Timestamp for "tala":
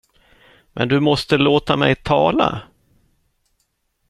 1.95-2.61